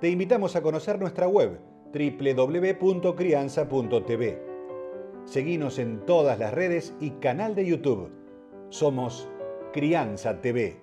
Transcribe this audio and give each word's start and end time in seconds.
te 0.00 0.08
invitamos 0.08 0.54
a 0.54 0.62
conocer 0.62 1.00
nuestra 1.00 1.26
web 1.26 1.58
www.crianza.tv. 1.92 4.42
Seguimos 5.24 5.80
en 5.80 6.06
todas 6.06 6.38
las 6.38 6.54
redes 6.54 6.94
y 7.00 7.10
canal 7.12 7.56
de 7.56 7.66
YouTube. 7.66 8.12
Somos 8.68 9.28
Crianza 9.72 10.40
TV. 10.40 10.80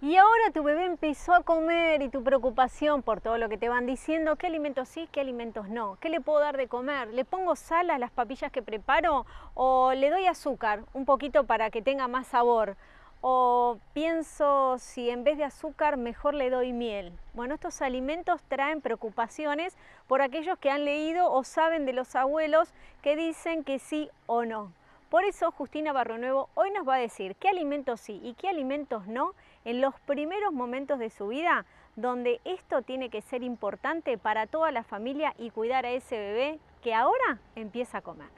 Y 0.00 0.14
ahora 0.16 0.52
tu 0.54 0.62
bebé 0.62 0.84
empezó 0.84 1.34
a 1.34 1.42
comer 1.42 2.02
y 2.02 2.08
tu 2.08 2.22
preocupación 2.22 3.02
por 3.02 3.20
todo 3.20 3.36
lo 3.38 3.48
que 3.48 3.58
te 3.58 3.68
van 3.68 3.86
diciendo, 3.86 4.36
qué 4.36 4.46
alimentos 4.46 4.88
sí, 4.88 5.08
qué 5.10 5.20
alimentos 5.20 5.68
no, 5.68 5.98
qué 6.00 6.08
le 6.08 6.20
puedo 6.20 6.38
dar 6.38 6.56
de 6.56 6.68
comer, 6.68 7.12
le 7.12 7.24
pongo 7.24 7.56
sal 7.56 7.90
a 7.90 7.98
las 7.98 8.12
papillas 8.12 8.52
que 8.52 8.62
preparo 8.62 9.26
o 9.54 9.92
le 9.94 10.10
doy 10.10 10.26
azúcar, 10.26 10.84
un 10.92 11.04
poquito 11.06 11.42
para 11.44 11.70
que 11.70 11.82
tenga 11.82 12.06
más 12.06 12.28
sabor 12.28 12.76
o 13.20 13.78
pienso 13.92 14.78
si 14.78 15.10
en 15.10 15.24
vez 15.24 15.38
de 15.38 15.44
azúcar 15.44 15.96
mejor 15.96 16.34
le 16.34 16.50
doy 16.50 16.72
miel. 16.72 17.12
Bueno, 17.34 17.54
estos 17.54 17.82
alimentos 17.82 18.42
traen 18.48 18.80
preocupaciones 18.80 19.76
por 20.06 20.22
aquellos 20.22 20.58
que 20.58 20.70
han 20.70 20.84
leído 20.84 21.30
o 21.32 21.44
saben 21.44 21.86
de 21.86 21.92
los 21.92 22.14
abuelos 22.14 22.72
que 23.02 23.16
dicen 23.16 23.64
que 23.64 23.78
sí 23.78 24.10
o 24.26 24.44
no. 24.44 24.72
Por 25.10 25.24
eso 25.24 25.50
Justina 25.52 25.92
Barronuevo 25.92 26.48
hoy 26.54 26.70
nos 26.72 26.86
va 26.86 26.96
a 26.96 26.98
decir 26.98 27.36
qué 27.36 27.48
alimentos 27.48 28.00
sí 28.00 28.20
y 28.22 28.34
qué 28.34 28.48
alimentos 28.48 29.06
no 29.06 29.34
en 29.64 29.80
los 29.80 29.98
primeros 30.00 30.52
momentos 30.52 30.98
de 30.98 31.10
su 31.10 31.28
vida 31.28 31.64
donde 31.96 32.40
esto 32.44 32.82
tiene 32.82 33.08
que 33.08 33.22
ser 33.22 33.42
importante 33.42 34.18
para 34.18 34.46
toda 34.46 34.70
la 34.70 34.84
familia 34.84 35.34
y 35.38 35.50
cuidar 35.50 35.86
a 35.86 35.90
ese 35.90 36.18
bebé 36.18 36.58
que 36.82 36.92
ahora 36.92 37.38
empieza 37.54 37.98
a 37.98 38.02
comer. 38.02 38.28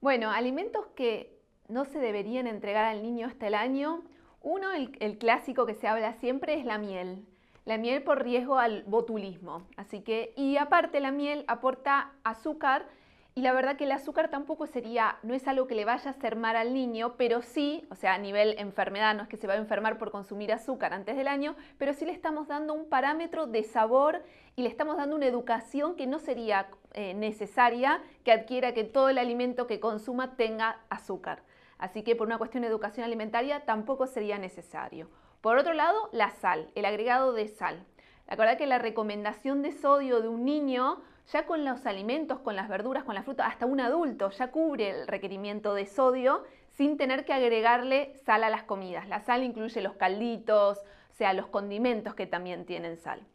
Bueno, 0.00 0.30
alimentos 0.30 0.86
que 0.96 1.37
no 1.68 1.84
se 1.84 1.98
deberían 1.98 2.46
entregar 2.46 2.84
al 2.84 3.02
niño 3.02 3.26
hasta 3.26 3.46
el 3.46 3.54
año. 3.54 4.02
Uno, 4.42 4.68
el, 4.72 5.18
clásico 5.18 5.66
que 5.66 5.74
se 5.74 5.86
habla 5.86 6.14
siempre 6.14 6.54
es 6.54 6.64
la 6.64 6.78
miel. 6.78 7.24
La 7.64 7.76
miel 7.76 8.02
por 8.02 8.22
riesgo 8.22 8.58
al 8.58 8.82
botulismo. 8.84 9.62
Así 9.76 10.00
que, 10.00 10.32
y 10.36 10.56
aparte 10.56 11.00
la 11.00 11.10
miel 11.10 11.44
aporta 11.46 12.12
azúcar 12.24 12.86
y 13.34 13.42
la 13.42 13.52
verdad 13.52 13.76
que 13.76 13.84
el 13.84 13.92
azúcar 13.92 14.30
tampoco 14.30 14.66
sería, 14.66 15.18
no 15.22 15.32
es 15.32 15.46
algo 15.46 15.68
que 15.68 15.76
le 15.76 15.84
vaya 15.84 16.10
a 16.10 16.14
hacer 16.14 16.34
mal 16.34 16.56
al 16.56 16.74
niño, 16.74 17.14
pero 17.16 17.40
sí, 17.42 17.86
o 17.88 17.94
sea, 17.94 18.14
a 18.14 18.18
nivel 18.18 18.56
enfermedad, 18.58 19.14
no 19.14 19.22
es 19.22 19.28
que 19.28 19.36
se 19.36 19.46
va 19.46 19.54
a 19.54 19.58
enfermar 19.58 19.96
por 19.96 20.10
consumir 20.10 20.52
azúcar 20.52 20.92
antes 20.92 21.16
del 21.16 21.28
año, 21.28 21.54
pero 21.76 21.92
sí 21.92 22.04
le 22.04 22.10
estamos 22.10 22.48
dando 22.48 22.74
un 22.74 22.88
parámetro 22.88 23.46
de 23.46 23.62
sabor 23.62 24.24
y 24.56 24.62
le 24.62 24.68
estamos 24.68 24.96
dando 24.96 25.14
una 25.14 25.26
educación 25.26 25.94
que 25.94 26.08
no 26.08 26.18
sería 26.18 26.66
eh, 26.94 27.14
necesaria 27.14 28.02
que 28.24 28.32
adquiera 28.32 28.74
que 28.74 28.82
todo 28.82 29.08
el 29.08 29.18
alimento 29.18 29.68
que 29.68 29.78
consuma 29.78 30.34
tenga 30.34 30.80
azúcar. 30.88 31.42
Así 31.78 32.02
que 32.02 32.16
por 32.16 32.26
una 32.26 32.38
cuestión 32.38 32.62
de 32.62 32.68
educación 32.68 33.04
alimentaria 33.04 33.64
tampoco 33.64 34.06
sería 34.06 34.38
necesario. 34.38 35.08
Por 35.40 35.56
otro 35.56 35.72
lado, 35.72 36.08
la 36.12 36.30
sal, 36.30 36.70
el 36.74 36.84
agregado 36.84 37.32
de 37.32 37.48
sal. 37.48 37.86
La 38.26 38.56
que 38.56 38.66
la 38.66 38.78
recomendación 38.78 39.62
de 39.62 39.72
sodio 39.72 40.20
de 40.20 40.28
un 40.28 40.44
niño, 40.44 41.00
ya 41.32 41.46
con 41.46 41.64
los 41.64 41.86
alimentos, 41.86 42.40
con 42.40 42.56
las 42.56 42.68
verduras, 42.68 43.04
con 43.04 43.14
la 43.14 43.22
fruta, 43.22 43.46
hasta 43.46 43.64
un 43.64 43.80
adulto 43.80 44.30
ya 44.30 44.50
cubre 44.50 44.90
el 44.90 45.06
requerimiento 45.06 45.74
de 45.74 45.86
sodio 45.86 46.44
sin 46.70 46.96
tener 46.96 47.24
que 47.24 47.32
agregarle 47.32 48.14
sal 48.24 48.44
a 48.44 48.50
las 48.50 48.64
comidas. 48.64 49.08
La 49.08 49.20
sal 49.20 49.42
incluye 49.42 49.80
los 49.80 49.94
calditos, 49.94 50.78
o 50.78 51.14
sea, 51.14 51.32
los 51.32 51.46
condimentos 51.46 52.14
que 52.14 52.26
también 52.26 52.66
tienen 52.66 52.96
sal. 52.96 53.26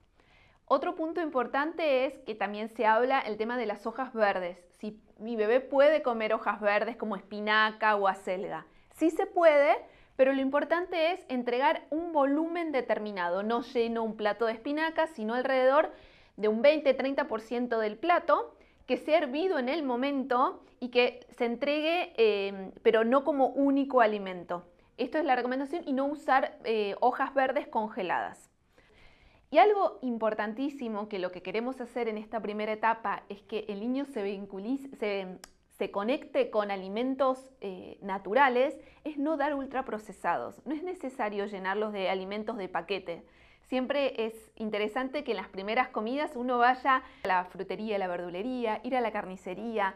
Otro 0.75 0.95
punto 0.95 1.21
importante 1.21 2.07
es 2.07 2.17
que 2.25 2.33
también 2.33 2.67
se 2.67 2.87
habla 2.87 3.19
el 3.19 3.37
tema 3.37 3.59
de 3.59 3.67
las 3.67 3.85
hojas 3.85 4.11
verdes. 4.11 4.57
Si 4.79 4.99
mi 5.19 5.35
bebé 5.35 5.59
puede 5.59 6.01
comer 6.01 6.33
hojas 6.33 6.59
verdes 6.59 6.97
como 6.97 7.15
espinaca 7.15 7.95
o 7.95 8.07
acelga. 8.07 8.65
Sí 8.89 9.11
se 9.11 9.27
puede, 9.27 9.75
pero 10.15 10.33
lo 10.33 10.41
importante 10.41 11.11
es 11.11 11.23
entregar 11.29 11.85
un 11.91 12.11
volumen 12.11 12.71
determinado. 12.71 13.43
No 13.43 13.61
lleno 13.61 14.01
un 14.01 14.17
plato 14.17 14.47
de 14.47 14.53
espinaca, 14.53 15.05
sino 15.05 15.35
alrededor 15.35 15.91
de 16.37 16.47
un 16.47 16.63
20-30% 16.63 17.77
del 17.77 17.95
plato 17.95 18.55
que 18.87 18.97
sea 18.97 19.19
hervido 19.19 19.59
en 19.59 19.69
el 19.69 19.83
momento 19.83 20.63
y 20.79 20.89
que 20.89 21.27
se 21.37 21.45
entregue, 21.45 22.13
eh, 22.17 22.71
pero 22.81 23.03
no 23.03 23.23
como 23.23 23.49
único 23.49 24.01
alimento. 24.01 24.65
Esto 24.97 25.19
es 25.19 25.25
la 25.25 25.35
recomendación 25.35 25.83
y 25.85 25.93
no 25.93 26.05
usar 26.05 26.57
eh, 26.63 26.95
hojas 26.99 27.31
verdes 27.35 27.67
congeladas. 27.67 28.49
Y 29.53 29.59
algo 29.59 29.99
importantísimo 30.01 31.07
que 31.07 31.19
lo 31.19 31.31
que 31.31 31.43
queremos 31.43 31.79
hacer 31.79 32.07
en 32.07 32.17
esta 32.17 32.39
primera 32.39 32.71
etapa 32.71 33.21
es 33.29 33.43
que 33.43 33.65
el 33.69 33.81
niño 33.81 34.05
se, 34.05 34.47
se, 35.77 35.91
conecte 35.91 36.49
con 36.49 36.71
alimentos 36.71 37.51
eh, 37.61 37.99
naturales, 38.01 38.75
es 39.03 39.19
no 39.19 39.37
dar 39.37 39.53
ultraprocesados. 39.53 40.65
No 40.65 40.73
es 40.73 40.81
necesario 40.81 41.45
llenarlos 41.45 41.93
de 41.93 42.09
alimentos 42.09 42.57
de 42.57 42.67
paquete. 42.67 43.21
Siempre 43.67 44.25
es 44.25 44.33
interesante 44.55 45.23
que 45.23 45.33
en 45.33 45.37
las 45.37 45.49
primeras 45.49 45.89
comidas 45.89 46.35
uno 46.35 46.57
vaya 46.57 47.03
a 47.23 47.27
la 47.27 47.45
frutería, 47.45 47.97
a 47.97 47.99
la 47.99 48.07
verdulería, 48.07 48.81
ir 48.83 48.95
a 48.95 49.01
la 49.01 49.11
carnicería, 49.11 49.93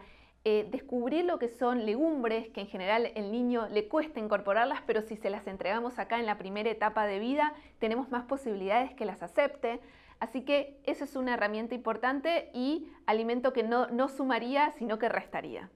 eh, 0.49 0.65
descubrir 0.71 1.25
lo 1.25 1.39
que 1.39 1.49
son 1.49 1.85
legumbres, 1.85 2.47
que 2.47 2.61
en 2.61 2.67
general 2.67 3.11
el 3.15 3.33
niño 3.33 3.67
le 3.67 3.89
cuesta 3.89 4.21
incorporarlas, 4.21 4.79
pero 4.87 5.01
si 5.01 5.17
se 5.17 5.29
las 5.29 5.45
entregamos 5.45 5.99
acá 5.99 6.21
en 6.21 6.25
la 6.25 6.37
primera 6.37 6.69
etapa 6.69 7.05
de 7.05 7.19
vida, 7.19 7.53
tenemos 7.79 8.09
más 8.11 8.23
posibilidades 8.23 8.93
que 8.93 9.03
las 9.03 9.21
acepte. 9.21 9.81
Así 10.21 10.43
que 10.43 10.79
eso 10.85 11.03
es 11.03 11.17
una 11.17 11.33
herramienta 11.33 11.75
importante 11.75 12.49
y 12.53 12.87
alimento 13.07 13.51
que 13.51 13.63
no, 13.63 13.87
no 13.87 14.07
sumaría, 14.07 14.71
sino 14.79 14.99
que 14.99 15.09
restaría. 15.09 15.69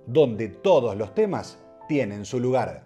donde 0.06 0.50
todos 0.50 0.96
los 0.96 1.16
temas 1.16 1.58
tienen 1.88 2.26
su 2.26 2.40
lugar. 2.40 2.82